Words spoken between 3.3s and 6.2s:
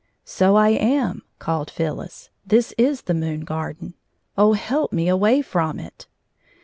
garden! Oh, help me away from it